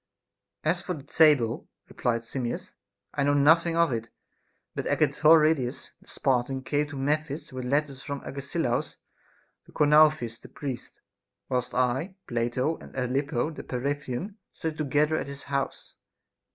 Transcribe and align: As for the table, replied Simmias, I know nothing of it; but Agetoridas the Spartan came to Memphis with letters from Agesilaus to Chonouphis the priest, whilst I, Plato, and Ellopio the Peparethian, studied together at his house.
As 0.63 0.81
for 0.81 0.95
the 0.95 1.03
table, 1.03 1.69
replied 1.87 2.23
Simmias, 2.23 2.73
I 3.13 3.21
know 3.21 3.35
nothing 3.35 3.77
of 3.77 3.91
it; 3.93 4.09
but 4.73 4.87
Agetoridas 4.87 5.91
the 6.01 6.07
Spartan 6.07 6.63
came 6.63 6.87
to 6.87 6.97
Memphis 6.97 7.53
with 7.53 7.65
letters 7.65 8.01
from 8.01 8.21
Agesilaus 8.25 8.95
to 9.67 9.71
Chonouphis 9.71 10.41
the 10.41 10.49
priest, 10.49 11.01
whilst 11.49 11.75
I, 11.75 12.15
Plato, 12.25 12.77
and 12.77 12.95
Ellopio 12.95 13.51
the 13.55 13.61
Peparethian, 13.61 14.37
studied 14.51 14.79
together 14.79 15.17
at 15.17 15.27
his 15.27 15.43
house. 15.43 15.93